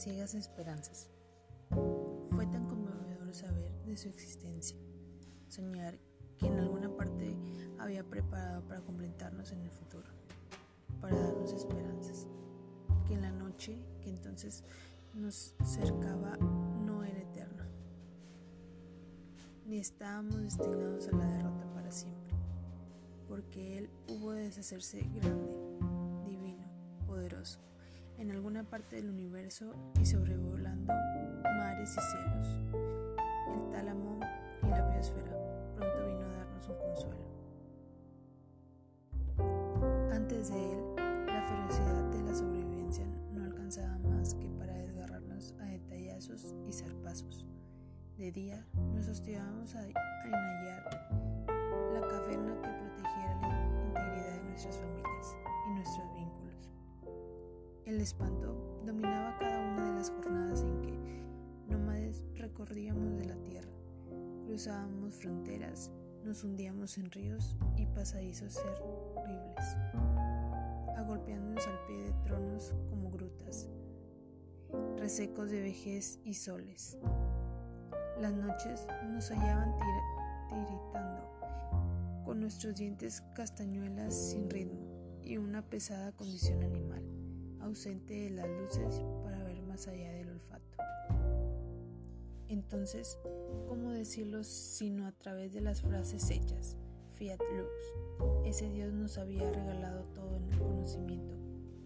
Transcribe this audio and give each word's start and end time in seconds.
ciegas 0.00 0.32
esperanzas. 0.32 1.10
Fue 2.30 2.46
tan 2.46 2.66
conmovedor 2.66 3.34
saber 3.34 3.70
de 3.84 3.98
su 3.98 4.08
existencia, 4.08 4.78
soñar 5.46 5.98
que 6.38 6.46
en 6.46 6.58
alguna 6.58 6.88
parte 6.96 7.36
había 7.78 8.02
preparado 8.02 8.66
para 8.66 8.80
completarnos 8.80 9.52
en 9.52 9.60
el 9.60 9.70
futuro, 9.70 10.08
para 11.02 11.18
darnos 11.18 11.52
esperanzas, 11.52 12.26
que 13.06 13.12
en 13.12 13.20
la 13.20 13.30
noche 13.30 13.78
que 14.00 14.08
entonces 14.08 14.64
nos 15.12 15.54
cercaba 15.66 16.34
no 16.38 17.04
era 17.04 17.20
eterna, 17.20 17.68
ni 19.66 19.80
estábamos 19.80 20.40
destinados 20.40 21.08
a 21.08 21.16
la 21.16 21.26
derrota 21.26 21.70
para 21.74 21.92
siempre, 21.92 22.34
porque 23.28 23.76
Él 23.76 23.90
hubo 24.08 24.32
de 24.32 24.44
deshacerse 24.44 25.02
grande, 25.12 25.52
divino, 26.24 26.66
poderoso 27.06 27.60
en 28.20 28.30
alguna 28.30 28.62
parte 28.64 28.96
del 28.96 29.08
universo 29.08 29.74
y 29.98 30.04
sobrevolando 30.04 30.92
mares 31.42 31.96
y 31.96 32.00
cielos. 32.00 32.60
El 33.54 33.70
tálamo 33.72 34.20
y 34.62 34.68
la 34.68 34.86
biosfera 34.90 35.32
pronto 35.74 36.06
vino 36.06 36.26
a 36.26 36.36
darnos 36.36 36.68
un 36.68 36.76
consuelo. 36.76 37.24
Antes 40.12 40.50
de 40.50 40.72
él, 40.72 40.78
la 41.26 41.42
ferocidad 41.48 42.04
de 42.10 42.22
la 42.22 42.34
sobrevivencia 42.34 43.06
no 43.32 43.42
alcanzaba 43.44 43.96
más 43.98 44.34
que 44.34 44.50
para 44.50 44.74
desgarrarnos 44.74 45.54
a 45.58 45.64
detallazos 45.64 46.54
y 46.68 46.72
zarpazos. 46.72 47.46
De 48.18 48.30
día 48.30 48.66
nos 48.94 49.08
hostigábamos 49.08 49.74
a 49.74 49.82
enallar 49.82 51.08
la 51.94 52.00
caverna 52.02 52.54
que 52.60 52.68
protegiera 52.68 53.40
la 53.40 53.86
integridad 53.86 54.36
de 54.36 54.42
nuestras 54.50 54.76
familias 54.76 55.36
y 55.66 55.72
nuestros 55.72 56.14
vínculos 56.14 56.39
el 57.90 58.00
espanto 58.00 58.54
dominaba 58.86 59.36
cada 59.40 59.58
una 59.58 59.90
de 59.90 59.98
las 59.98 60.10
jornadas 60.10 60.62
en 60.62 60.80
que 60.80 60.96
nómades 61.68 62.24
recorríamos 62.36 63.16
de 63.16 63.24
la 63.24 63.34
tierra, 63.42 63.72
cruzábamos 64.46 65.16
fronteras, 65.16 65.90
nos 66.24 66.44
hundíamos 66.44 66.98
en 66.98 67.10
ríos 67.10 67.56
y 67.76 67.86
pasadizos 67.86 68.54
terribles, 68.54 69.76
agolpeándonos 70.96 71.66
al 71.66 71.84
pie 71.88 71.96
de 72.04 72.12
tronos 72.22 72.76
como 72.88 73.10
grutas, 73.10 73.68
resecos 74.96 75.50
de 75.50 75.60
vejez 75.60 76.20
y 76.24 76.34
soles. 76.34 76.96
Las 78.20 78.32
noches 78.32 78.86
nos 79.10 79.30
hallaban 79.30 79.74
tiritando, 80.48 82.22
con 82.24 82.38
nuestros 82.38 82.76
dientes 82.76 83.24
castañuelas 83.34 84.14
sin 84.14 84.48
ritmo 84.48 85.18
y 85.24 85.38
una 85.38 85.62
pesada 85.62 86.12
condición 86.12 86.62
animal 86.62 87.09
ausente 87.70 88.14
de 88.14 88.30
las 88.30 88.48
luces 88.48 89.00
para 89.22 89.44
ver 89.44 89.62
más 89.62 89.86
allá 89.86 90.10
del 90.12 90.30
olfato. 90.30 90.76
Entonces, 92.48 93.16
¿cómo 93.68 93.90
decirlo 93.90 94.42
sino 94.42 95.06
a 95.06 95.12
través 95.12 95.52
de 95.52 95.60
las 95.60 95.80
frases 95.80 96.30
hechas? 96.30 96.76
Fiat 97.16 97.38
Lux. 97.38 98.44
Ese 98.44 98.68
Dios 98.70 98.92
nos 98.92 99.18
había 99.18 99.48
regalado 99.52 100.02
todo 100.14 100.36
el 100.36 100.58
conocimiento 100.58 101.36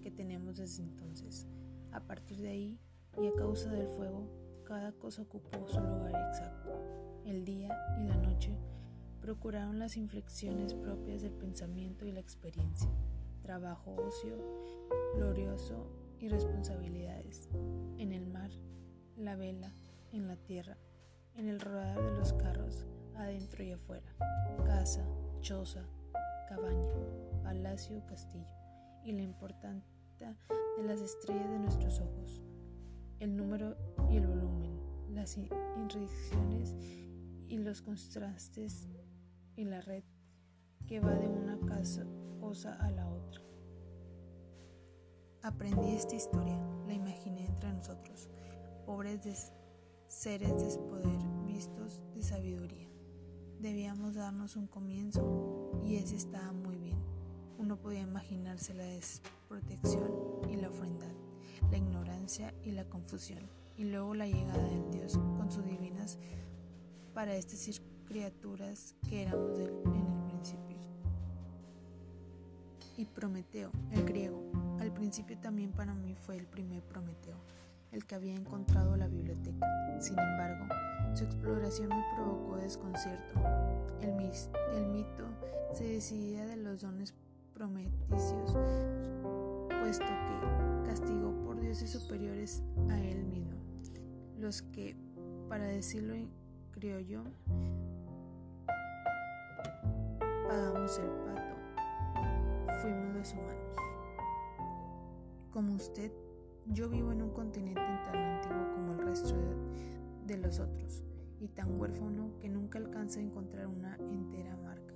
que 0.00 0.10
tenemos 0.10 0.56
desde 0.56 0.84
entonces. 0.84 1.46
A 1.92 2.00
partir 2.00 2.40
de 2.40 2.48
ahí, 2.48 2.80
y 3.22 3.26
a 3.26 3.34
causa 3.34 3.70
del 3.70 3.86
fuego, 3.86 4.26
cada 4.64 4.92
cosa 4.92 5.22
ocupó 5.22 5.68
su 5.68 5.80
lugar 5.80 6.14
exacto. 6.30 6.70
El 7.26 7.44
día 7.44 7.76
y 8.00 8.04
la 8.04 8.16
noche 8.16 8.56
procuraron 9.20 9.78
las 9.78 9.98
inflexiones 9.98 10.72
propias 10.72 11.20
del 11.20 11.32
pensamiento 11.32 12.06
y 12.06 12.12
la 12.12 12.20
experiencia 12.20 12.90
trabajo, 13.44 13.94
ocio, 13.94 14.36
glorioso 15.14 15.86
y 16.18 16.28
responsabilidades. 16.28 17.48
En 17.98 18.12
el 18.12 18.26
mar, 18.26 18.50
la 19.16 19.36
vela, 19.36 19.72
en 20.12 20.26
la 20.26 20.36
tierra, 20.36 20.78
en 21.36 21.48
el 21.48 21.60
rodar 21.60 22.02
de 22.02 22.10
los 22.12 22.32
carros, 22.32 22.86
adentro 23.16 23.62
y 23.62 23.72
afuera, 23.72 24.14
casa, 24.64 25.06
choza, 25.40 25.84
cabaña, 26.48 26.88
palacio, 27.42 28.04
castillo, 28.06 28.48
y 29.04 29.12
la 29.12 29.22
importancia 29.22 30.36
de 30.78 30.82
las 30.82 31.00
estrellas 31.00 31.50
de 31.50 31.58
nuestros 31.58 32.00
ojos, 32.00 32.42
el 33.20 33.36
número 33.36 33.76
y 34.10 34.16
el 34.16 34.26
volumen, 34.26 34.80
las 35.10 35.36
irradiaciones 35.36 36.74
y 37.48 37.58
los 37.58 37.82
contrastes 37.82 38.88
y 39.54 39.64
la 39.64 39.82
red 39.82 40.02
que 40.86 41.00
va 41.00 41.12
de 41.12 41.28
una 41.28 41.58
casa 41.66 42.06
cosa 42.44 42.76
a 42.80 42.90
la 42.90 43.08
otra. 43.08 43.40
Aprendí 45.42 45.94
esta 45.94 46.14
historia, 46.14 46.58
la 46.86 46.92
imaginé 46.92 47.46
entre 47.46 47.72
nosotros, 47.72 48.28
pobres 48.84 49.50
seres 50.08 50.52
despodervistos 50.62 52.02
de 52.14 52.22
sabiduría. 52.22 52.86
Debíamos 53.60 54.16
darnos 54.16 54.56
un 54.56 54.66
comienzo 54.66 55.72
y 55.82 55.96
ese 55.96 56.16
estaba 56.16 56.52
muy 56.52 56.76
bien. 56.76 56.98
Uno 57.58 57.80
podía 57.80 58.00
imaginarse 58.00 58.74
la 58.74 58.84
desprotección 58.84 60.12
y 60.50 60.56
la 60.56 60.68
ofrenda, 60.68 61.06
la 61.70 61.78
ignorancia 61.78 62.52
y 62.62 62.72
la 62.72 62.84
confusión, 62.84 63.48
y 63.78 63.84
luego 63.84 64.14
la 64.14 64.26
llegada 64.26 64.68
del 64.68 64.90
Dios 64.90 65.18
con 65.38 65.50
sus 65.50 65.64
divinas 65.64 66.18
para 67.14 67.34
estas 67.36 67.80
criaturas 68.04 68.96
que 69.08 69.22
éramos 69.22 69.58
en 69.58 69.66
el 69.94 70.13
y 72.96 73.04
Prometeo, 73.06 73.70
el 73.92 74.04
griego. 74.04 74.42
Al 74.80 74.92
principio 74.92 75.38
también 75.38 75.72
para 75.72 75.94
mí 75.94 76.14
fue 76.14 76.36
el 76.36 76.46
primer 76.46 76.82
Prometeo, 76.82 77.36
el 77.92 78.04
que 78.04 78.14
había 78.14 78.34
encontrado 78.34 78.96
la 78.96 79.08
biblioteca. 79.08 79.66
Sin 80.00 80.18
embargo, 80.18 80.66
su 81.14 81.24
exploración 81.24 81.88
me 81.88 82.04
provocó 82.16 82.56
desconcierto. 82.56 83.40
El, 84.00 84.14
mito 84.86 85.24
se 85.72 85.84
decidía 85.84 86.46
de 86.46 86.56
los 86.56 86.82
dones 86.82 87.14
prometicios, 87.52 88.56
puesto 89.80 90.04
que 90.04 90.86
castigó 90.86 91.32
por 91.44 91.60
dioses 91.60 91.90
superiores 91.90 92.62
a 92.90 93.00
él 93.00 93.24
mismo, 93.24 93.58
los 94.38 94.62
que, 94.62 94.96
para 95.48 95.64
decirlo 95.64 96.14
en 96.14 96.30
criollo, 96.72 97.22
pagamos 100.48 100.98
el 100.98 101.08
pato 101.24 101.43
fuimos 102.84 103.14
los 103.14 103.32
humanos. 103.32 103.76
Como 105.52 105.74
usted, 105.74 106.12
yo 106.66 106.90
vivo 106.90 107.12
en 107.12 107.22
un 107.22 107.30
continente 107.30 107.80
tan 107.80 108.16
antiguo 108.16 108.74
como 108.74 108.92
el 108.92 108.98
resto 109.06 109.34
de, 110.26 110.36
los 110.36 110.58
otros 110.60 111.02
y 111.40 111.48
tan 111.48 111.80
huérfano 111.80 112.38
que 112.40 112.50
nunca 112.50 112.78
alcanza 112.78 113.20
a 113.20 113.22
encontrar 113.22 113.68
una 113.68 113.96
entera 113.96 114.54
marca, 114.56 114.92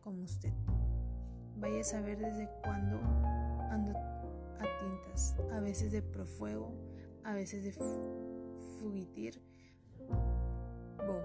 como 0.00 0.22
usted. 0.22 0.52
Vaya 1.56 1.80
a 1.80 1.84
saber 1.84 2.18
desde 2.18 2.48
cuándo 2.62 3.00
ando 3.70 3.98
a 3.98 4.64
tintas, 4.80 5.36
a 5.52 5.58
veces 5.58 5.90
de 5.90 6.02
profuego, 6.02 6.72
a 7.24 7.34
veces 7.34 7.64
de 7.64 7.72
fugitir, 8.80 9.42
bo. 10.98 11.20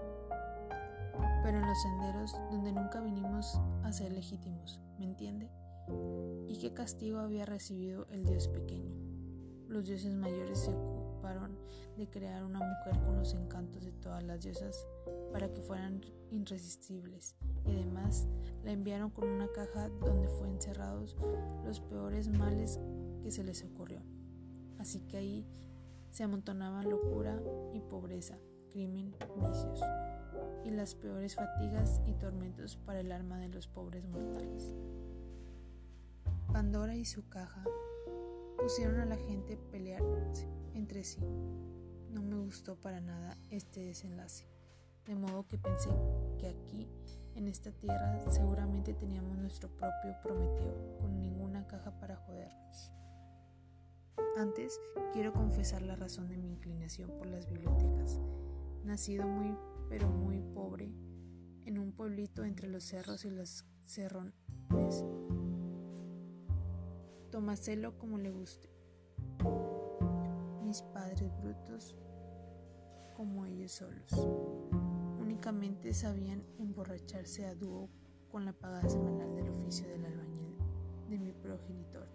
Pero 1.43 1.59
en 1.59 1.67
los 1.67 1.81
senderos 1.83 2.33
donde 2.49 2.71
nunca 2.71 2.99
vinimos 2.99 3.61
a 3.83 3.91
ser 3.91 4.11
legítimos, 4.11 4.81
¿me 4.97 5.05
entiende? 5.05 5.51
¿Y 6.47 6.57
qué 6.59 6.73
castigo 6.73 7.19
había 7.19 7.45
recibido 7.45 8.07
el 8.11 8.25
dios 8.25 8.47
pequeño? 8.47 8.95
Los 9.67 9.87
dioses 9.87 10.13
mayores 10.13 10.59
se 10.59 10.71
ocuparon 10.71 11.57
de 11.97 12.09
crear 12.09 12.43
una 12.43 12.59
mujer 12.59 13.03
con 13.05 13.17
los 13.17 13.33
encantos 13.33 13.83
de 13.83 13.91
todas 13.91 14.23
las 14.23 14.41
diosas 14.43 14.87
para 15.31 15.51
que 15.51 15.61
fueran 15.61 16.01
irresistibles 16.31 17.35
y 17.65 17.71
además 17.71 18.27
la 18.63 18.71
enviaron 18.71 19.09
con 19.09 19.27
una 19.27 19.47
caja 19.51 19.89
donde 19.89 20.27
fue 20.27 20.49
encerrados 20.49 21.17
los 21.65 21.79
peores 21.79 22.29
males 22.29 22.79
que 23.21 23.31
se 23.31 23.43
les 23.43 23.63
ocurrió. 23.63 24.01
Así 24.79 25.01
que 25.01 25.17
ahí 25.17 25.47
se 26.11 26.23
amontonaban 26.23 26.89
locura 26.89 27.41
y 27.73 27.79
pobreza, 27.81 28.37
crimen, 28.69 29.15
vicios 29.35 29.81
y 30.63 30.71
las 30.71 30.95
peores 30.95 31.35
fatigas 31.35 32.01
y 32.05 32.13
tormentos 32.13 32.77
para 32.77 32.99
el 32.99 33.11
alma 33.11 33.39
de 33.39 33.49
los 33.49 33.67
pobres 33.67 34.05
mortales. 34.05 34.73
Pandora 36.53 36.95
y 36.95 37.03
su 37.03 37.27
caja 37.29 37.63
pusieron 38.59 38.99
a 38.99 39.05
la 39.05 39.17
gente 39.17 39.55
a 39.55 39.71
pelearse 39.71 40.47
entre 40.75 41.03
sí. 41.03 41.19
No 42.11 42.21
me 42.21 42.37
gustó 42.37 42.75
para 42.75 43.01
nada 43.01 43.35
este 43.49 43.79
desenlace, 43.79 44.45
de 45.07 45.15
modo 45.15 45.47
que 45.47 45.57
pensé 45.57 45.89
que 46.37 46.49
aquí, 46.49 46.87
en 47.33 47.47
esta 47.47 47.71
tierra, 47.71 48.21
seguramente 48.29 48.93
teníamos 48.93 49.35
nuestro 49.35 49.67
propio 49.69 50.15
Prometeo, 50.21 50.99
con 50.99 51.19
ninguna 51.19 51.65
caja 51.65 51.99
para 51.99 52.17
jodernos. 52.17 52.93
Antes, 54.37 54.79
quiero 55.11 55.33
confesar 55.33 55.81
la 55.81 55.95
razón 55.95 56.29
de 56.29 56.37
mi 56.37 56.51
inclinación 56.51 57.09
por 57.17 57.25
las 57.25 57.49
bibliotecas. 57.49 58.19
Nacido 58.83 59.27
muy, 59.27 59.57
pero 59.89 60.07
muy 60.07 60.43
pobre, 60.53 60.93
en 61.65 61.79
un 61.79 61.93
pueblito 61.93 62.45
entre 62.45 62.69
los 62.69 62.83
cerros 62.83 63.25
y 63.25 63.31
los 63.31 63.65
cerrones, 63.83 64.35
Tomaselo 67.33 67.97
como 67.97 68.19
le 68.19 68.29
guste. 68.29 68.69
mis 70.63 70.83
padres 70.83 71.31
brutos 71.41 71.97
como 73.17 73.47
ellos 73.47 73.71
solos. 73.71 74.11
Únicamente 75.19 75.95
sabían 75.95 76.43
emborracharse 76.59 77.47
a 77.47 77.55
dúo 77.55 77.89
con 78.29 78.45
la 78.45 78.53
paga 78.53 78.87
semanal 78.87 79.35
del 79.35 79.49
oficio 79.49 79.87
del 79.87 80.05
albañil 80.05 80.55
de 81.09 81.17
mi 81.17 81.31
progenitor, 81.31 82.07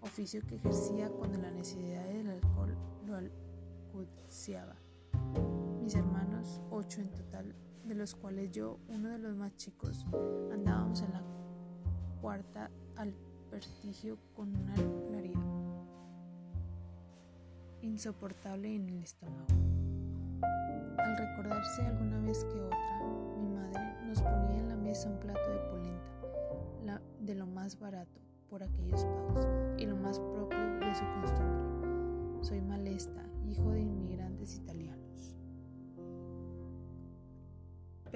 oficio 0.00 0.40
que 0.46 0.54
ejercía 0.54 1.10
cuando 1.10 1.38
la 1.38 1.50
necesidad 1.50 2.06
del 2.06 2.30
alcohol 2.30 2.76
lo 3.04 3.16
acuciaba. 3.16 4.76
Mis 5.82 5.96
hermanos, 5.96 6.62
ocho 6.70 7.00
en 7.00 7.10
total, 7.10 7.52
de 7.84 7.96
los 7.96 8.14
cuales 8.14 8.52
yo, 8.52 8.78
uno 8.86 9.08
de 9.08 9.18
los 9.18 9.34
más 9.34 9.56
chicos, 9.56 10.06
andábamos 10.52 11.02
en 11.02 11.14
la 11.14 11.24
cuarta 12.20 12.70
al 12.94 13.12
vertigio 13.50 14.18
con 14.34 14.54
un 14.54 14.68
alarido 14.70 15.40
insoportable 17.82 18.74
en 18.74 18.88
el 18.88 19.02
estómago. 19.02 19.46
Al 20.98 21.16
recordarse 21.16 21.82
alguna 21.82 22.20
vez 22.20 22.44
que 22.44 22.60
otra, 22.60 23.00
mi 23.38 23.48
madre 23.48 23.80
nos 24.06 24.20
ponía 24.20 24.58
en 24.58 24.68
la 24.68 24.76
mesa 24.76 25.08
un 25.08 25.18
plato 25.18 25.50
de 25.50 25.58
polenta, 25.70 27.00
de 27.20 27.34
lo 27.34 27.46
más 27.46 27.78
barato 27.78 28.20
por 28.48 28.62
aquellos 28.62 29.04
pagos 29.04 29.48
y 29.78 29.86
lo 29.86 29.96
más 29.96 30.18
propio 30.20 30.58
de 30.58 30.94
su 30.94 31.04
costumbre. 31.20 32.44
Soy 32.44 32.60
malesta, 32.60 33.22
hijo 33.44 33.70
de 33.70 33.80
inmigrantes 33.80 34.56
italianos. 34.56 35.05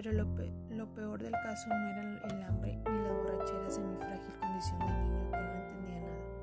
Pero 0.02 0.12
lo, 0.14 0.94
peor 0.94 1.23
del 1.23 1.32
caso 1.32 1.69
no 1.69 1.88
era 1.91 2.02
el 2.25 2.43
hambre 2.44 2.75
ni 2.75 3.02
las 3.02 3.12
borracheras 3.19 3.76
en 3.76 3.91
mi 3.91 3.97
frágil 3.99 4.35
condición 4.41 4.79
de 4.79 4.87
niño 4.87 5.31
que 5.31 5.37
no 5.37 5.52
entendía 5.52 6.00
nada, 6.00 6.41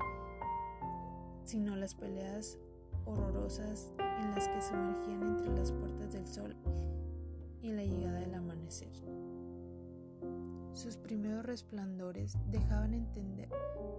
sino 1.42 1.74
las 1.74 1.92
peleas 1.96 2.56
horrorosas 3.04 3.90
en 3.98 4.30
las 4.30 4.46
que 4.46 4.62
sumergían 4.62 5.24
entre 5.24 5.48
las 5.56 5.72
puertas 5.72 6.12
del 6.12 6.28
sol 6.28 6.54
y 7.60 7.72
la 7.72 7.82
llegada 7.82 8.20
del 8.20 8.34
amanecer. 8.36 8.92
Sus 10.72 10.96
primeros 10.96 11.44
resplandores 11.44 12.38
dejaban 12.52 12.94
entender 12.94 13.48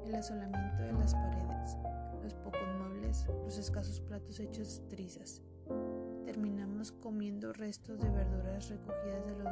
el 0.06 0.16
asolamiento 0.16 0.84
de 0.84 0.94
las 0.94 1.14
paredes, 1.14 1.76
los 2.24 2.34
pocos 2.34 2.66
muebles, 2.78 3.28
los 3.44 3.58
escasos 3.58 4.00
platos 4.00 4.40
hechos 4.40 4.84
trizas. 4.88 5.42
Terminamos 6.30 6.92
comiendo 6.92 7.54
restos 7.54 8.00
de 8.00 8.08
verduras 8.08 8.70
recogidas 8.70 9.26
de 9.26 9.32
los 9.32 9.52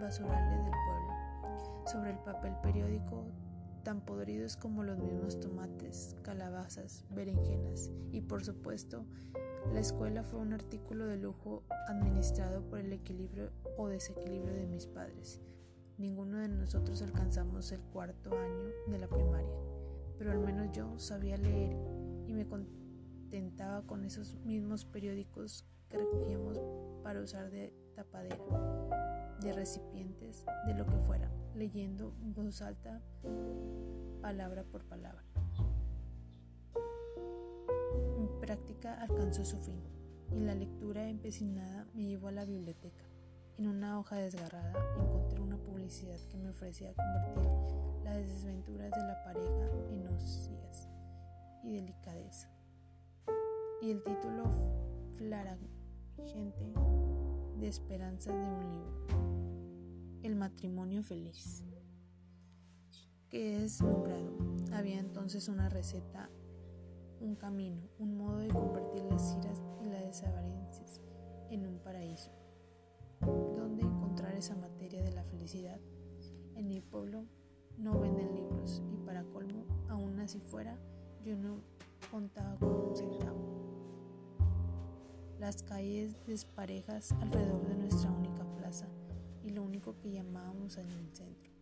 basurales 0.00 0.64
del 0.64 0.72
pueblo. 0.72 1.84
Sobre 1.86 2.12
el 2.12 2.18
papel 2.20 2.54
periódico 2.62 3.26
tan 3.82 4.00
podridos 4.00 4.56
como 4.56 4.84
los 4.84 4.96
mismos 4.96 5.38
tomates, 5.38 6.16
calabazas, 6.22 7.04
berenjenas 7.10 7.90
y 8.10 8.22
por 8.22 8.42
supuesto 8.42 9.04
la 9.74 9.80
escuela 9.80 10.22
fue 10.22 10.40
un 10.40 10.54
artículo 10.54 11.04
de 11.04 11.18
lujo 11.18 11.62
administrado 11.88 12.62
por 12.70 12.78
el 12.78 12.94
equilibrio 12.94 13.50
o 13.76 13.88
desequilibrio 13.88 14.54
de 14.54 14.66
mis 14.66 14.86
padres. 14.86 15.42
Ninguno 15.98 16.38
de 16.38 16.48
nosotros 16.48 17.02
alcanzamos 17.02 17.70
el 17.70 17.82
cuarto 17.92 18.30
año 18.30 18.70
de 18.86 18.98
la 18.98 19.08
primaria, 19.08 19.58
pero 20.16 20.32
al 20.32 20.38
menos 20.38 20.72
yo 20.72 20.98
sabía 20.98 21.36
leer 21.36 21.76
y 22.26 22.32
me 22.32 22.46
contentaba 22.46 23.86
con 23.86 24.06
esos 24.06 24.36
mismos 24.36 24.86
periódicos 24.86 25.66
recogíamos 25.96 26.60
para 27.02 27.20
usar 27.20 27.50
de 27.50 27.72
tapadera, 27.94 28.38
de 29.40 29.52
recipientes, 29.52 30.44
de 30.66 30.74
lo 30.74 30.86
que 30.86 30.98
fuera 30.98 31.30
leyendo 31.54 32.12
en 32.20 32.34
voz 32.34 32.62
alta, 32.62 33.00
palabra 34.20 34.64
por 34.64 34.84
palabra. 34.84 35.24
Mi 38.18 38.26
práctica 38.40 39.00
alcanzó 39.00 39.44
su 39.44 39.58
fin 39.60 39.80
y 40.32 40.40
la 40.40 40.54
lectura 40.54 41.08
empecinada 41.08 41.86
me 41.94 42.04
llevó 42.04 42.28
a 42.28 42.32
la 42.32 42.44
biblioteca. 42.44 43.04
En 43.56 43.68
una 43.68 44.00
hoja 44.00 44.16
desgarrada 44.16 44.72
encontré 44.98 45.40
una 45.40 45.56
publicidad 45.58 46.18
que 46.28 46.36
me 46.36 46.50
ofrecía 46.50 46.92
convertir 46.92 47.52
las 48.02 48.16
desventuras 48.16 48.90
de 48.90 49.02
la 49.02 49.22
pareja 49.22 49.70
en 49.90 50.08
ocias 50.08 50.88
y 51.62 51.72
delicadeza. 51.72 52.50
Y 53.80 53.92
el 53.92 54.02
título 54.02 54.50
gente 56.22 56.72
de 57.58 57.68
esperanzas 57.68 58.34
de 58.34 58.46
un 58.46 58.60
libro 58.70 58.94
el 60.24 60.36
matrimonio 60.36 61.02
feliz, 61.02 61.62
que 63.28 63.62
es 63.62 63.82
nombrado. 63.82 64.32
Había 64.72 64.98
entonces 64.98 65.48
una 65.48 65.68
receta, 65.68 66.30
un 67.20 67.36
camino, 67.36 67.82
un 67.98 68.16
modo 68.16 68.38
de 68.38 68.48
convertir 68.48 69.04
las 69.04 69.36
iras 69.36 69.62
y 69.82 69.84
las 69.84 70.02
desavenencias 70.02 71.02
en 71.50 71.66
un 71.66 71.78
paraíso. 71.78 72.30
¿Dónde 73.20 73.82
encontrar 73.82 74.34
esa 74.34 74.56
materia 74.56 75.02
de 75.02 75.12
la 75.12 75.24
felicidad? 75.24 75.78
En 76.54 76.68
mi 76.68 76.80
pueblo 76.80 77.26
no 77.76 78.00
venden 78.00 78.34
libros 78.34 78.82
y 78.94 78.96
para 79.04 79.24
colmo, 79.24 79.66
aún 79.90 80.18
así 80.20 80.40
fuera, 80.40 80.78
yo 81.22 81.36
no 81.36 81.60
contaba 82.10 82.56
con 82.56 82.70
un 82.70 82.96
centavo. 82.96 83.63
Las 85.38 85.62
calles 85.62 86.14
desparejas 86.26 87.12
alrededor 87.20 87.66
de 87.66 87.74
nuestra 87.74 88.10
única 88.10 88.44
plaza 88.56 88.86
y 89.42 89.50
lo 89.50 89.62
único 89.62 89.98
que 89.98 90.12
llamábamos 90.12 90.78
en 90.78 90.88
el 90.90 91.12
centro, 91.12 91.52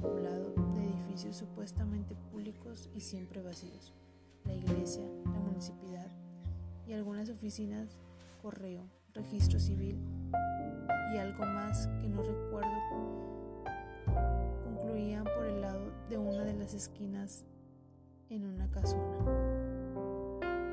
poblado 0.00 0.54
de 0.74 0.84
edificios 0.84 1.36
supuestamente 1.36 2.16
públicos 2.16 2.88
y 2.94 3.00
siempre 3.00 3.42
vacíos, 3.42 3.92
la 4.44 4.54
iglesia, 4.54 5.04
la 5.26 5.40
municipalidad 5.40 6.10
y 6.86 6.94
algunas 6.94 7.28
oficinas, 7.28 7.98
correo, 8.42 8.88
registro 9.12 9.60
civil 9.60 9.98
y 11.14 11.18
algo 11.18 11.44
más 11.44 11.86
que 12.00 12.08
no 12.08 12.22
recuerdo 12.22 12.78
concluían 14.64 15.24
por 15.24 15.44
el 15.44 15.60
lado 15.60 15.92
de 16.08 16.16
una 16.18 16.44
de 16.44 16.54
las 16.54 16.72
esquinas 16.72 17.44
en 18.30 18.46
una 18.46 18.70
casona, 18.70 19.18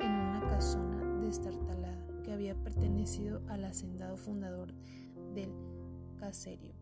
en 0.00 0.10
una 0.10 0.40
casona 0.48 1.20
destartalada 1.20 2.05
que 2.26 2.32
había 2.32 2.56
pertenecido 2.56 3.40
al 3.48 3.64
hacendado 3.64 4.16
fundador 4.16 4.72
del 5.32 5.52
caserio. 6.18 6.72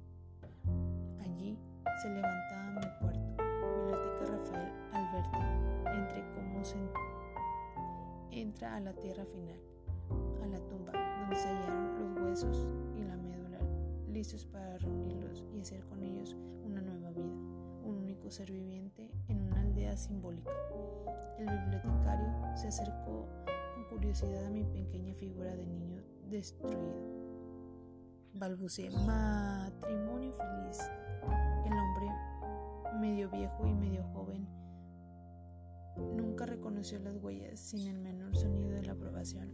Allí 1.20 1.58
se 2.02 2.08
levantaba 2.08 2.80
mi 2.80 2.86
puerto, 3.00 3.44
Biblioteca 3.76 4.32
Rafael 4.32 4.72
Alberto, 4.92 5.38
entre 5.94 6.24
cómo 6.34 6.64
se 6.64 6.78
entra 8.30 8.76
a 8.76 8.80
la 8.80 8.94
tierra 8.94 9.26
final, 9.26 9.60
a 10.42 10.46
la 10.46 10.58
tumba, 10.66 10.92
donde 11.20 11.36
se 11.36 11.48
hallaron 11.48 12.14
los 12.16 12.22
huesos 12.22 12.72
y 12.96 13.02
la 13.02 13.16
médula, 13.16 13.58
listos 14.08 14.46
para 14.46 14.78
reunirlos 14.78 15.44
y 15.54 15.60
hacer 15.60 15.84
con 15.84 16.02
ellos 16.02 16.34
una 16.64 16.80
nueva 16.80 17.10
vida, 17.10 17.34
un 17.84 17.98
único 17.98 18.30
ser 18.30 18.50
viviente 18.50 19.10
en 19.28 19.42
una 19.42 19.60
aldea 19.60 19.94
simbólica. 19.98 20.50
El 21.38 21.50
bibliotecario 21.50 22.32
se 22.56 22.68
acercó 22.68 23.28
curiosidad 23.94 24.46
a 24.46 24.50
mi 24.50 24.64
pequeña 24.64 25.14
figura 25.14 25.54
de 25.54 25.66
niño 25.66 26.02
destruido 26.28 27.14
balbuceé 28.34 28.90
matrimonio 28.90 30.32
feliz. 30.32 30.78
El 31.64 31.72
hombre, 31.72 32.08
medio 33.00 33.30
viejo 33.30 33.68
y 33.68 33.72
medio 33.72 34.02
joven, 34.12 34.48
nunca 36.16 36.44
reconoció 36.44 36.98
las 36.98 37.16
huellas 37.22 37.60
sin 37.60 37.86
el 37.86 38.00
menor 38.00 38.34
sonido 38.34 38.70
de 38.70 38.82
la 38.82 38.92
aprobación 38.92 39.52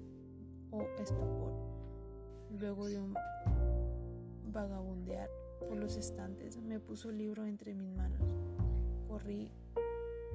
o 0.71 0.81
estupor. 0.99 1.53
Luego 2.59 2.87
de 2.87 2.99
un 2.99 3.15
vagabundear 4.47 5.29
por 5.69 5.77
los 5.77 5.99
estantes, 5.99 6.57
me 6.57 6.81
puso 6.81 7.11
el 7.11 7.19
libro 7.19 7.45
entre 7.45 7.75
mis 7.75 7.93
manos. 7.93 8.23
Corrí 9.07 9.53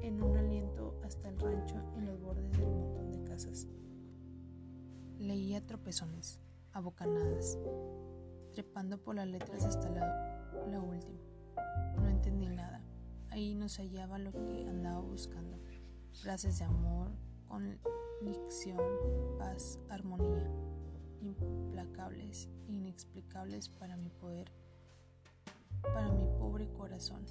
en 0.04 0.22
un 0.22 0.38
aliento 0.38 0.94
hasta 1.04 1.28
el 1.28 1.40
rancho 1.40 1.82
en 1.98 2.06
los 2.06 2.22
bordes 2.22 2.52
del 2.52 2.68
montón 2.68 3.10
de 3.10 3.24
casas. 3.24 3.68
Leía 5.20 5.66
tropezones, 5.66 6.40
a 6.74 6.82
bocanadas, 6.82 7.58
trepando 8.54 8.98
por 9.02 9.16
las 9.16 9.28
letras 9.28 9.64
hasta 9.64 9.90
la, 9.90 10.82
última. 10.82 11.20
No 11.96 12.08
entendí 12.08 12.50
nada. 12.50 12.82
Ahí 13.30 13.56
no 13.56 13.70
se 13.70 13.84
hallaba 13.84 14.18
lo 14.18 14.32
que 14.32 14.68
andaba 14.68 15.00
buscando. 15.00 15.58
Frases 16.22 16.60
de 16.60 16.66
amor, 16.66 17.12
convicción, 17.48 18.80
paz, 19.38 19.80
armonía, 19.90 20.50
implacables, 21.22 22.50
inexplicables 22.68 23.70
para 23.70 23.96
mi 23.98 24.10
poder, 24.10 24.52
para 25.82 26.10
mi 26.12 26.26
pobre 26.40 26.68
corazón. 26.70 27.26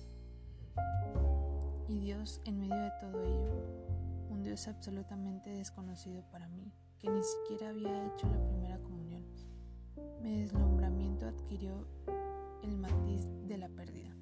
Y 1.88 1.98
Dios 1.98 2.40
en 2.44 2.60
medio 2.60 2.76
de 2.76 2.92
todo 3.00 3.22
ello, 3.22 4.30
un 4.30 4.42
Dios 4.42 4.68
absolutamente 4.68 5.50
desconocido 5.50 6.22
para 6.30 6.48
mí, 6.48 6.72
que 7.04 7.10
ni 7.10 7.22
siquiera 7.22 7.68
había 7.68 8.06
hecho 8.06 8.26
la 8.28 8.42
primera 8.46 8.78
comunión 8.78 8.94
mi 10.22 10.40
deslumbramiento 10.40 11.26
adquirió 11.26 11.86
el 12.62 12.78
matiz 12.78 13.28
de 13.46 13.58
la 13.58 13.68
pérdida. 13.68 14.16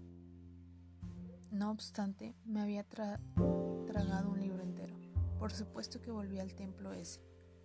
No 1.52 1.70
obstante, 1.70 2.34
me 2.44 2.60
había 2.60 2.82
tragado 2.82 4.30
un 4.30 4.40
libro 4.40 4.64
entero. 4.64 4.96
Por 5.38 5.52
supuesto 5.52 6.00
que 6.02 6.10
volví 6.10 6.40
al 6.40 6.54
templo 6.56 6.92
ese, 6.92 7.20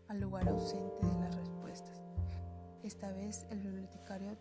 al 0.07 0.19
lugar 0.19 0.47
ausente 0.49 1.07
de 1.07 1.19
las 1.19 1.35
respuestas. 1.35 2.03
Esta 2.83 3.11
vez 3.11 3.47
el 3.49 3.61
bibliotecario 3.61 4.37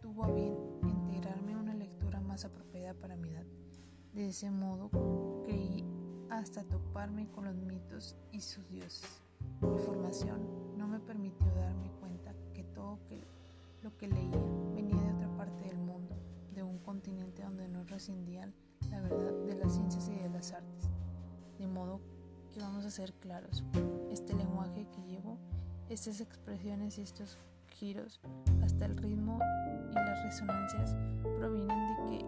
tuvo 0.00 0.24
a 0.24 0.32
bien 0.32 0.56
integrarme 0.82 1.56
una 1.56 1.74
lectura 1.74 2.20
más 2.20 2.44
apropiada 2.44 2.94
para 2.94 3.16
mi 3.16 3.28
edad. 3.28 3.46
De 4.12 4.30
ese 4.30 4.50
modo 4.50 4.90
creí 5.44 5.84
hasta 6.30 6.64
toparme 6.64 7.30
con 7.30 7.44
los 7.44 7.54
mitos 7.54 8.16
y 8.32 8.40
sus 8.40 8.68
dioses. 8.68 9.25
Mi 9.60 9.78
formación 9.78 10.76
no 10.76 10.86
me 10.86 11.00
permitió 11.00 11.46
darme 11.54 11.90
cuenta 12.00 12.34
que 12.54 12.64
todo 12.64 12.98
lo 13.82 13.96
que 13.96 14.08
leía 14.08 14.42
venía 14.74 15.00
de 15.00 15.14
otra 15.14 15.36
parte 15.36 15.64
del 15.64 15.78
mundo, 15.78 16.16
de 16.52 16.62
un 16.62 16.78
continente 16.78 17.42
donde 17.42 17.68
no 17.68 17.84
rescindían 17.84 18.54
la 18.90 19.00
verdad 19.00 19.32
de 19.46 19.54
las 19.54 19.74
ciencias 19.74 20.08
y 20.08 20.18
de 20.18 20.28
las 20.28 20.52
artes. 20.52 20.88
De 21.58 21.66
modo 21.66 22.00
que 22.52 22.60
vamos 22.60 22.84
a 22.84 22.90
ser 22.90 23.12
claros, 23.14 23.64
este 24.10 24.34
lenguaje 24.34 24.88
que 24.90 25.02
llevo, 25.02 25.38
estas 25.88 26.20
expresiones 26.20 26.98
y 26.98 27.02
estos 27.02 27.38
giros, 27.68 28.20
hasta 28.62 28.86
el 28.86 28.96
ritmo 28.96 29.38
y 29.90 29.94
las 29.94 30.24
resonancias 30.24 30.96
provienen 31.38 31.86
de 31.86 32.18
que 32.18 32.26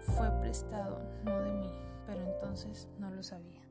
fue 0.00 0.30
prestado, 0.40 1.00
no 1.24 1.40
de 1.40 1.52
mí, 1.52 1.70
pero 2.06 2.22
entonces 2.22 2.88
no 2.98 3.10
lo 3.10 3.22
sabía. 3.22 3.69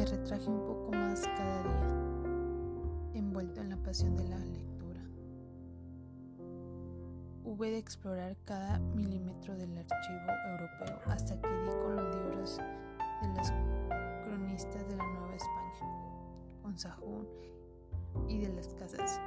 Me 0.00 0.06
retraje 0.06 0.48
un 0.48 0.66
poco 0.66 0.92
más 0.92 1.20
cada 1.26 1.62
día, 1.62 3.18
envuelto 3.20 3.60
en 3.60 3.68
la 3.68 3.76
pasión 3.76 4.16
de 4.16 4.24
la 4.24 4.38
lectura. 4.38 5.02
Hube 7.44 7.70
de 7.70 7.76
explorar 7.76 8.34
cada 8.46 8.78
milímetro 8.78 9.54
del 9.58 9.76
archivo 9.76 10.32
europeo 10.52 11.00
hasta 11.04 11.38
que 11.38 11.48
di 11.48 11.68
con 11.68 11.96
los 11.96 12.16
libros 12.16 12.56
de 13.20 13.28
los 13.28 13.52
cronistas 14.24 14.88
de 14.88 14.96
la 14.96 15.04
Nueva 15.04 15.34
España, 15.34 15.92
con 16.62 16.78
Sahún 16.78 17.28
y 18.26 18.38
de 18.38 18.54
las 18.54 18.68
casas 18.68 19.20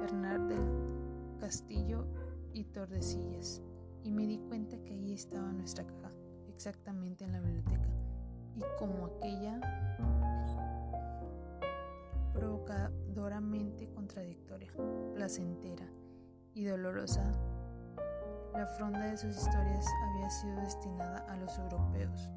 Bernard 0.00 0.40
del 0.48 1.38
Castillo 1.38 2.04
y 2.52 2.64
Tordesillas, 2.64 3.62
y 4.02 4.10
me 4.10 4.26
di 4.26 4.38
cuenta 4.38 4.76
que 4.82 4.94
allí 4.94 5.14
estaba 5.14 5.52
nuestra 5.52 5.86
caja, 5.86 6.10
exactamente 6.48 7.24
en 7.24 7.30
la 7.30 7.40
biblioteca, 7.40 7.99
y 8.60 8.78
como 8.78 9.06
aquella 9.06 9.60
provocadoramente 12.32 13.88
contradictoria, 13.90 14.72
placentera 15.14 15.86
y 16.54 16.64
dolorosa, 16.64 17.34
la 18.52 18.66
fronda 18.66 19.10
de 19.10 19.16
sus 19.16 19.36
historias 19.36 19.86
había 20.04 20.30
sido 20.30 20.56
destinada 20.60 21.18
a 21.28 21.36
los 21.36 21.56
europeos, 21.58 22.30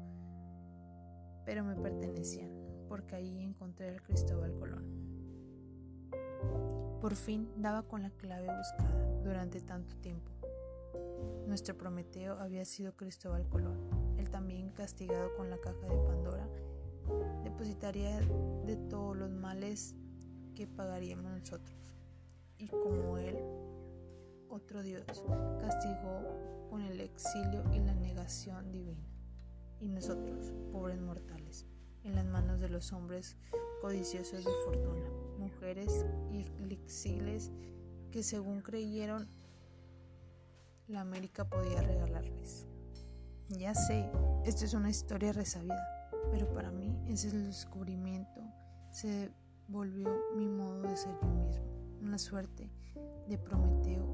pero 1.44 1.64
me 1.64 1.76
pertenecían, 1.76 2.50
porque 2.88 3.16
allí 3.16 3.42
encontré 3.42 3.88
al 3.90 4.02
Cristóbal 4.02 4.54
Colón. 4.54 4.84
Por 7.00 7.14
fin 7.16 7.50
daba 7.56 7.82
con 7.82 8.02
la 8.02 8.10
clave 8.10 8.48
buscada 8.56 9.20
durante 9.22 9.60
tanto 9.60 9.96
tiempo. 9.96 10.32
Nuestro 11.46 11.76
Prometeo 11.76 12.38
había 12.38 12.64
sido 12.64 12.96
Cristóbal 12.96 13.46
Colón, 13.48 13.83
también 14.34 14.70
castigado 14.70 15.32
con 15.36 15.48
la 15.48 15.58
caja 15.58 15.86
de 15.86 15.96
Pandora, 15.96 16.48
depositaría 17.44 18.18
de 18.66 18.76
todos 18.90 19.16
los 19.16 19.30
males 19.30 19.94
que 20.56 20.66
pagaríamos 20.66 21.30
nosotros. 21.30 21.94
Y 22.58 22.66
como 22.66 23.16
él, 23.16 23.38
otro 24.48 24.82
Dios, 24.82 25.04
castigó 25.60 26.66
con 26.68 26.82
el 26.82 27.00
exilio 27.00 27.62
y 27.72 27.78
la 27.78 27.94
negación 27.94 28.72
divina. 28.72 29.08
Y 29.78 29.86
nosotros, 29.86 30.52
pobres 30.72 31.00
mortales, 31.00 31.64
en 32.02 32.16
las 32.16 32.26
manos 32.26 32.58
de 32.58 32.70
los 32.70 32.92
hombres 32.92 33.36
codiciosos 33.82 34.44
de 34.44 34.50
fortuna, 34.64 35.08
mujeres 35.38 36.04
y 36.32 36.44
exiles 36.72 37.52
que 38.10 38.24
según 38.24 38.62
creyeron 38.62 39.28
la 40.88 41.02
América 41.02 41.48
podía 41.48 41.82
regalarles. 41.82 42.66
Ya 43.50 43.74
sé, 43.74 44.10
esto 44.46 44.64
es 44.64 44.72
una 44.72 44.88
historia 44.88 45.32
resabida, 45.32 46.10
pero 46.30 46.50
para 46.54 46.70
mí 46.70 46.98
ese 47.06 47.28
es 47.28 47.34
el 47.34 47.44
descubrimiento, 47.44 48.42
se 48.90 49.30
volvió 49.68 50.10
mi 50.34 50.48
modo 50.48 50.80
de 50.82 50.96
ser 50.96 51.14
yo 51.20 51.28
mismo, 51.28 51.64
una 52.00 52.16
suerte 52.18 52.70
de 53.28 53.36
Prometeo 53.36 54.06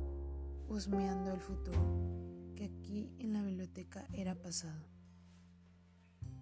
husmeando 0.68 1.32
el 1.32 1.40
futuro, 1.40 1.80
que 2.56 2.64
aquí 2.64 3.14
en 3.20 3.32
la 3.32 3.42
biblioteca 3.42 4.04
era 4.12 4.34
pasado. 4.34 4.84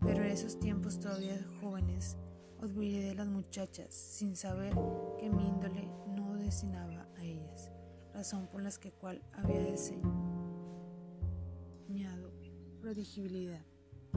Pero 0.00 0.25
en 0.25 0.30
esos 0.30 0.59
tiempos 0.59 0.99
todavía 0.99 1.38
jóvenes, 1.61 2.16
olvidé 2.59 3.09
de 3.09 3.14
las 3.14 3.28
muchachas 3.28 3.95
sin 3.95 4.35
saber 4.35 4.75
que 5.18 5.28
mi 5.28 5.47
índole 5.47 5.90
no 6.07 6.37
destinaba 6.37 7.07
a 7.18 7.23
ellas, 7.23 7.71
razón 8.14 8.47
por 8.47 8.62
las 8.62 8.78
que 8.78 8.92
cual 8.92 9.23
había 9.35 9.61
diseñado 9.61 10.18
prodigibilidad. 12.88 13.61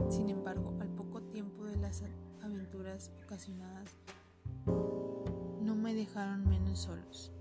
Sin 0.08 0.30
embargo, 0.30 0.74
al 0.80 0.88
poco 0.88 1.20
tiempo 1.20 1.64
de 1.64 1.76
las 1.76 2.02
aventuras 2.42 3.12
ocasionadas, 3.22 3.90
no 5.60 5.74
me 5.76 5.92
dejaron 5.94 6.48
menos 6.48 6.78
solos. 6.78 7.34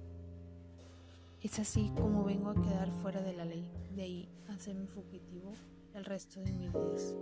Es 1.42 1.58
así 1.60 1.90
como 1.96 2.26
vengo 2.26 2.50
a 2.50 2.62
quedar 2.62 2.92
fuera 2.92 3.22
de 3.22 3.32
la 3.32 3.46
ley, 3.46 3.72
de 3.96 4.02
ahí 4.02 4.30
a 4.50 4.74
mi 4.74 4.88
fugitivo 4.88 5.54
el 5.94 6.04
resto 6.04 6.42
de 6.42 6.52
mis 6.52 6.74
días, 6.74 7.16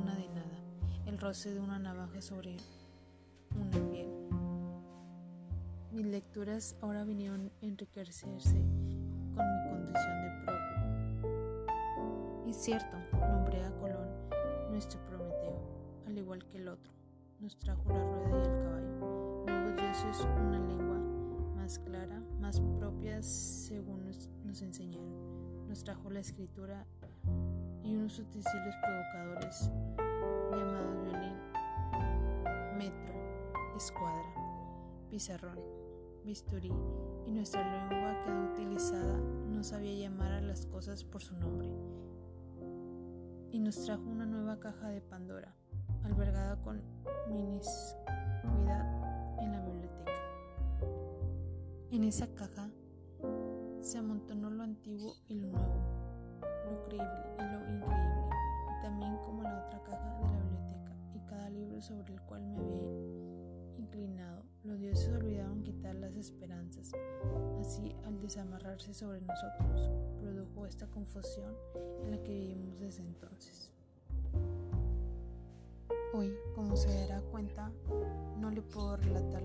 una 0.00 0.14
de 0.14 0.28
nada, 0.28 0.62
el 1.06 1.18
roce 1.18 1.52
de 1.52 1.58
una 1.58 1.80
navaja 1.80 2.22
sobre 2.22 2.58
una 3.52 3.90
piel. 3.90 4.08
Mis 5.90 6.06
lecturas 6.06 6.76
ahora 6.80 7.02
vinieron 7.02 7.50
a 7.62 7.66
enriquecerse 7.66 8.54
con 9.34 9.44
mi 9.44 9.70
condición 9.70 10.22
de 10.22 10.30
pro. 10.44 10.56
Y 12.46 12.54
cierto, 12.54 12.96
Colón 13.10 13.44
nuestro 14.76 15.00
Prometeo, 15.06 15.58
al 16.06 16.18
igual 16.18 16.46
que 16.48 16.58
el 16.58 16.68
otro. 16.68 16.92
Nos 17.40 17.56
trajo 17.56 17.88
la 17.88 18.04
rueda 18.04 18.28
y 18.28 18.42
el 18.42 18.62
caballo. 18.62 19.44
Nuevos 19.46 19.76
dioses, 19.80 20.28
una 20.38 20.58
lengua 20.58 20.98
más 21.54 21.78
clara, 21.78 22.20
más 22.40 22.60
propia 22.78 23.22
según 23.22 24.04
nos, 24.04 24.28
nos 24.44 24.60
enseñaron. 24.60 25.66
Nos 25.66 25.82
trajo 25.82 26.10
la 26.10 26.20
escritura 26.20 26.86
y 27.84 27.96
unos 27.96 28.18
utensilios 28.18 28.74
provocadores 28.84 29.70
llamados 30.50 31.02
violín, 31.04 31.38
metro, 32.76 33.14
escuadra, 33.78 34.34
pizarrón, 35.08 35.58
bisturí 36.22 36.70
y 37.24 37.32
nuestra 37.32 37.62
lengua 37.62 38.20
quedó 38.26 38.52
utilizada 38.52 39.18
no 39.48 39.64
sabía 39.64 39.94
llamar 39.94 40.32
a 40.32 40.42
las 40.42 40.66
cosas 40.66 41.02
por 41.02 41.22
su 41.22 41.34
nombre 41.34 41.70
y 43.56 43.58
nos 43.58 43.82
trajo 43.86 44.02
una 44.02 44.26
nueva 44.26 44.60
caja 44.60 44.90
de 44.90 45.00
Pandora, 45.00 45.56
albergada 46.04 46.60
con 46.60 46.82
cuidad 47.26 48.84
en 49.40 49.50
la 49.50 49.62
biblioteca. 49.62 50.12
En 51.90 52.04
esa 52.04 52.26
caja 52.34 52.68
se 53.80 53.96
amontonó 53.96 54.50
lo 54.50 54.62
antiguo 54.62 55.14
y 55.26 55.36
lo 55.36 55.46
nuevo, 55.46 55.80
lo 56.70 56.82
creíble 56.84 57.34
y 57.38 57.42
lo 57.44 57.76
increíble, 57.76 58.28
y 58.78 58.82
también 58.82 59.16
como 59.24 59.42
la 59.42 59.64
otra 59.64 59.82
caja 59.84 60.16
de 60.16 60.20
la 60.20 60.42
biblioteca, 60.42 60.92
y 61.14 61.20
cada 61.20 61.48
libro 61.48 61.80
sobre 61.80 62.12
el 62.12 62.20
cual 62.20 62.44
me 62.44 62.58
había 62.58 62.82
inclinado, 63.78 64.44
los 64.64 64.78
dioses 64.78 65.08
olvidaron 65.14 65.62
quitar 65.62 65.94
las 65.94 66.14
esperanzas. 66.14 66.92
Así, 67.58 67.96
al 68.04 68.20
desamarrarse 68.20 68.92
sobre 68.92 69.22
nosotros, 69.22 69.90
esta 70.64 70.86
confusión 70.86 71.54
en 72.04 72.12
la 72.12 72.22
que 72.22 72.32
vivimos 72.32 72.78
desde 72.78 73.02
entonces. 73.02 73.72
Hoy, 76.14 76.32
como 76.54 76.76
se 76.76 76.88
dará 76.88 77.20
cuenta, 77.20 77.70
no 78.38 78.50
le 78.50 78.62
puedo 78.62 78.96
relatar 78.96 79.42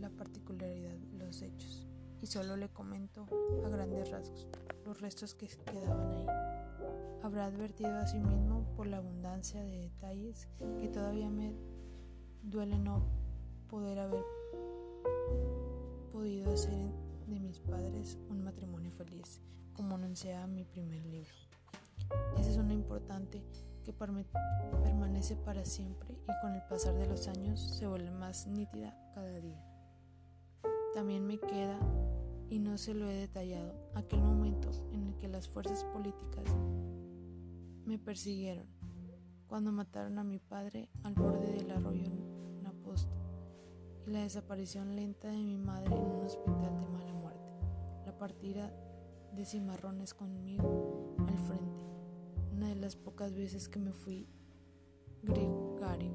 la 0.00 0.10
particularidad 0.10 0.96
de 0.96 1.26
los 1.26 1.42
hechos 1.42 1.86
y 2.20 2.26
solo 2.26 2.56
le 2.56 2.70
comento 2.70 3.26
a 3.64 3.68
grandes 3.68 4.10
rasgos 4.10 4.48
los 4.84 5.00
restos 5.00 5.34
que 5.34 5.46
quedaban 5.46 6.10
ahí. 6.10 6.26
Habrá 7.22 7.46
advertido 7.46 7.96
a 7.96 8.06
sí 8.06 8.18
mismo 8.18 8.66
por 8.76 8.86
la 8.86 8.98
abundancia 8.98 9.62
de 9.62 9.82
detalles 9.82 10.48
que 10.80 10.88
todavía 10.88 11.30
me 11.30 11.54
duele 12.42 12.78
no 12.78 13.02
poder 13.68 13.98
haber 13.98 14.24
podido 16.12 16.52
hacer 16.52 16.92
de 17.26 17.40
mis 17.40 17.60
padres 17.60 18.18
un 18.28 18.44
matrimonio 18.44 18.90
feliz, 18.90 19.40
como 19.74 19.96
anunciaba 19.96 20.46
mi 20.46 20.64
primer 20.64 21.04
libro. 21.04 21.34
Esa 22.38 22.50
es 22.50 22.56
una 22.56 22.72
importante 22.72 23.42
que 23.84 23.92
permanece 23.92 25.36
para 25.36 25.64
siempre 25.64 26.14
y 26.14 26.40
con 26.40 26.54
el 26.54 26.62
pasar 26.62 26.94
de 26.94 27.06
los 27.06 27.28
años 27.28 27.60
se 27.60 27.86
vuelve 27.86 28.10
más 28.10 28.46
nítida 28.46 28.96
cada 29.14 29.40
día. 29.40 29.62
También 30.94 31.26
me 31.26 31.38
queda, 31.38 31.78
y 32.50 32.58
no 32.60 32.78
se 32.78 32.94
lo 32.94 33.08
he 33.10 33.14
detallado, 33.14 33.74
aquel 33.94 34.20
momento 34.20 34.70
en 34.92 35.08
el 35.08 35.16
que 35.16 35.28
las 35.28 35.48
fuerzas 35.48 35.84
políticas 35.84 36.44
me 37.84 37.98
persiguieron, 37.98 38.66
cuando 39.46 39.72
mataron 39.72 40.18
a 40.18 40.24
mi 40.24 40.38
padre 40.38 40.88
al 41.02 41.14
borde 41.14 41.52
del 41.52 41.70
arroyo 41.70 42.10
Naposto 42.62 43.16
y 44.06 44.10
la 44.10 44.20
desaparición 44.20 44.94
lenta 44.94 45.28
de 45.28 45.42
mi 45.42 45.58
madre 45.58 45.94
en 45.94 46.02
un 46.02 46.24
hospital 46.24 46.80
de 46.80 46.88
mala 46.88 47.12
muerte, 47.12 47.52
la 48.06 48.16
partida 48.16 48.72
de 49.36 49.44
cimarrones 49.44 50.14
conmigo 50.14 51.16
al 51.18 51.38
frente, 51.38 51.84
una 52.52 52.68
de 52.68 52.76
las 52.76 52.94
pocas 52.94 53.34
veces 53.34 53.68
que 53.68 53.78
me 53.80 53.92
fui 53.92 54.28
gregario 55.22 56.12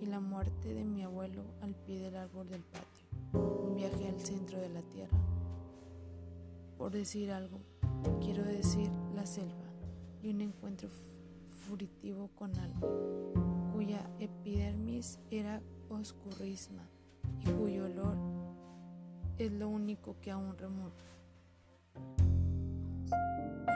y 0.00 0.06
la 0.06 0.20
muerte 0.20 0.72
de 0.72 0.84
mi 0.84 1.02
abuelo 1.02 1.44
al 1.62 1.74
pie 1.74 2.00
del 2.00 2.16
árbol 2.16 2.48
del 2.48 2.62
patio, 2.62 3.06
un 3.32 3.74
viaje 3.74 4.08
al 4.08 4.20
centro 4.20 4.60
de 4.60 4.68
la 4.68 4.82
tierra. 4.82 5.18
Por 6.78 6.92
decir 6.92 7.32
algo, 7.32 7.60
quiero 8.20 8.44
decir 8.44 8.90
la 9.14 9.26
selva 9.26 9.68
y 10.22 10.30
un 10.30 10.40
encuentro 10.40 10.88
furtivo 11.66 12.28
con 12.36 12.56
algo, 12.56 13.32
cuya 13.74 14.08
epidermis 14.20 15.18
era 15.30 15.60
oscurisma 15.88 16.88
y 17.40 17.50
cuyo 17.50 17.86
olor 17.86 18.16
es 19.38 19.50
lo 19.50 19.68
único 19.68 20.16
que 20.20 20.30
aún 20.30 20.56
remota. 20.56 21.04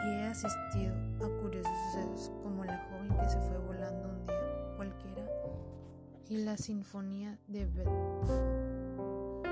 Y 0.05 0.09
he 0.09 0.27
asistido 0.27 0.95
a 1.25 1.29
curiosos 1.41 1.73
sucesos 1.93 2.33
como 2.43 2.65
la 2.65 2.79
joven 2.91 3.17
que 3.19 3.29
se 3.29 3.41
fue 3.41 3.59
volando 3.59 4.09
un 4.09 4.27
día 4.27 4.77
cualquiera 4.77 5.25
y 6.29 6.39
la 6.39 6.57
sinfonía 6.57 7.39
de 7.47 7.67
Beethoven, 7.67 9.43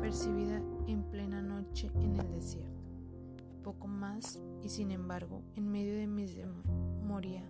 percibida 0.00 0.60
en 0.86 1.02
plena 1.04 1.42
noche 1.42 1.90
en 1.94 2.16
el 2.16 2.30
desierto. 2.32 2.82
Poco 3.62 3.86
más 3.86 4.40
y 4.62 4.68
sin 4.68 4.90
embargo, 4.90 5.42
en 5.56 5.70
medio 5.70 5.94
de 5.94 6.06
mi 6.06 6.26
memoria, 7.04 7.42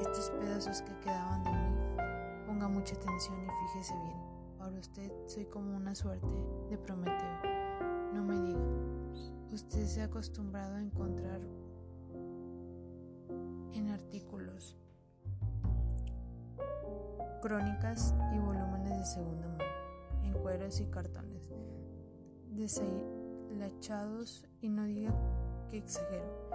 estos 0.00 0.30
pedazos 0.30 0.82
que 0.82 0.98
quedaban 1.00 1.44
de 1.44 1.50
mí, 1.50 1.76
ponga 2.46 2.68
mucha 2.68 2.94
atención 2.94 3.38
y 3.42 3.48
fíjese 3.68 3.94
bien. 4.04 4.18
Para 4.58 4.78
usted 4.78 5.10
soy 5.26 5.46
como 5.46 5.76
una 5.76 5.94
suerte 5.94 6.26
de 6.68 6.76
Prometeo. 6.76 7.59
No 8.14 8.24
me 8.24 8.40
diga, 8.40 8.60
usted 9.52 9.86
se 9.86 10.02
ha 10.02 10.06
acostumbrado 10.06 10.74
a 10.76 10.80
encontrar 10.80 11.40
en 13.72 13.90
artículos, 13.90 14.76
crónicas 17.40 18.14
y 18.34 18.38
volúmenes 18.38 18.98
de 18.98 19.04
segunda 19.04 19.48
mano, 19.48 19.64
en 20.24 20.32
cueros 20.34 20.80
y 20.80 20.86
cartones, 20.86 21.42
deshilachados 22.50 24.44
y 24.60 24.68
no 24.68 24.84
diga 24.84 25.14
que 25.70 25.78
exagero, 25.78 26.50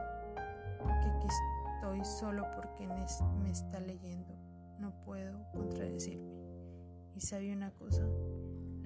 que 0.77 1.09
aquí 1.09 1.27
estoy 1.75 2.03
solo 2.03 2.45
porque 2.55 2.88
me 2.88 3.50
está 3.50 3.79
leyendo, 3.79 4.35
no 4.79 4.93
puedo 5.05 5.50
contradecirme. 5.53 6.35
Y 7.15 7.21
sabe 7.21 7.53
una 7.53 7.71
cosa, 7.71 8.03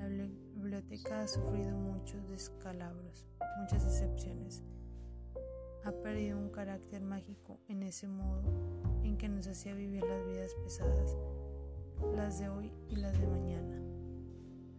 biblioteca 0.09 1.21
ha 1.21 1.27
sufrido 1.27 1.71
muchos 1.77 2.27
descalabros, 2.29 3.27
muchas 3.59 3.85
decepciones. 3.85 4.63
Ha 5.83 5.91
perdido 5.91 6.37
un 6.37 6.49
carácter 6.49 7.01
mágico 7.01 7.59
en 7.67 7.83
ese 7.83 8.07
modo 8.07 8.43
en 9.03 9.17
que 9.17 9.29
nos 9.29 9.47
hacía 9.47 9.73
vivir 9.73 10.03
las 10.03 10.25
vidas 10.25 10.53
pesadas, 10.63 11.17
las 12.15 12.39
de 12.39 12.49
hoy 12.49 12.71
y 12.89 12.97
las 12.97 13.19
de 13.19 13.27
mañana. 13.27 13.81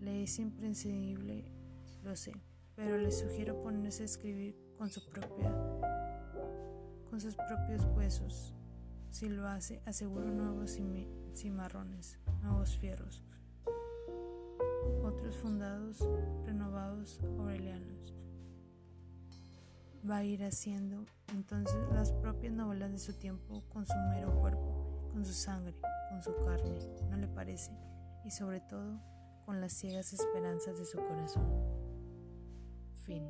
Le 0.01 0.23
es 0.25 0.39
imprescindible, 0.39 1.53
lo 2.03 2.17
sé, 2.17 2.33
pero 2.75 2.99
le 2.99 3.11
sugiero 3.11 3.63
ponerse 3.63 4.03
a 4.03 4.07
escribir 4.07 4.57
con 4.77 4.89
con 7.09 7.21
sus 7.21 7.37
propios 7.37 7.85
huesos. 7.97 8.55
Si 9.11 9.29
lo 9.29 9.47
hace, 9.49 9.83
aseguro 9.87 10.31
nuevos 10.31 10.79
cimarrones, 11.35 12.19
nuevos 12.43 12.77
fierros, 12.77 13.25
fundados, 15.37 15.99
renovados, 16.45 17.21
aurelianos. 17.39 18.15
Va 20.09 20.19
a 20.19 20.25
ir 20.25 20.43
haciendo 20.45 21.05
entonces 21.29 21.79
las 21.93 22.13
propias 22.13 22.53
novelas 22.53 22.91
de 22.91 22.99
su 22.99 23.13
tiempo 23.13 23.63
con 23.69 23.87
su 23.87 23.95
mero 24.11 24.35
cuerpo, 24.41 25.11
con 25.13 25.25
su 25.25 25.33
sangre, 25.33 25.75
con 26.09 26.23
su 26.23 26.35
carne, 26.45 26.79
¿no 27.11 27.17
le 27.17 27.29
parece? 27.29 27.73
Y 28.25 28.31
sobre 28.31 28.61
todo 28.61 29.01
con 29.45 29.61
las 29.61 29.73
ciegas 29.73 30.13
esperanzas 30.13 30.79
de 30.79 30.85
su 30.85 30.99
corazón. 30.99 31.45
Fin. 33.05 33.25